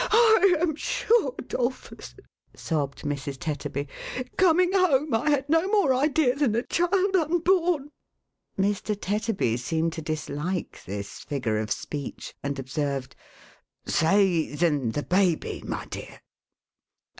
[0.09, 2.15] "I am 'sure, 'Dolphus,"
[2.55, 3.37] sobbed Mrs.
[3.37, 3.87] Tetterby,
[4.35, 7.91] ^coming home, I had no more idea than a child unborn—
[8.57, 8.73] 458 THE HAUNTED MAN.
[8.73, 8.99] Mr.
[8.99, 13.15] Tetterby seemed to dislike this figure of speech, and observed,"
[13.85, 16.21] Say than the baby, my dear.""